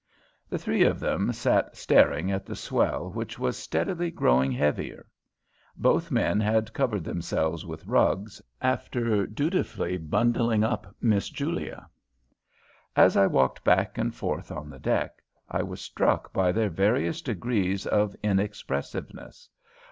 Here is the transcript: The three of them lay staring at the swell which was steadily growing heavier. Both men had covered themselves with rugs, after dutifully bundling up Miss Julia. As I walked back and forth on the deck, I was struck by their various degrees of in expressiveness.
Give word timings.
The 0.49 0.57
three 0.57 0.81
of 0.81 0.99
them 0.99 1.27
lay 1.27 1.61
staring 1.73 2.31
at 2.31 2.43
the 2.47 2.55
swell 2.55 3.11
which 3.11 3.37
was 3.37 3.55
steadily 3.55 4.09
growing 4.09 4.51
heavier. 4.51 5.05
Both 5.77 6.09
men 6.09 6.39
had 6.39 6.73
covered 6.73 7.03
themselves 7.03 7.67
with 7.67 7.85
rugs, 7.85 8.41
after 8.63 9.27
dutifully 9.27 9.97
bundling 9.99 10.63
up 10.63 10.95
Miss 11.01 11.29
Julia. 11.29 11.87
As 12.95 13.15
I 13.15 13.27
walked 13.27 13.63
back 13.63 13.99
and 13.99 14.11
forth 14.11 14.51
on 14.51 14.71
the 14.71 14.79
deck, 14.79 15.21
I 15.47 15.61
was 15.61 15.79
struck 15.81 16.33
by 16.33 16.51
their 16.51 16.69
various 16.71 17.21
degrees 17.21 17.85
of 17.85 18.15
in 18.23 18.39
expressiveness. 18.39 19.49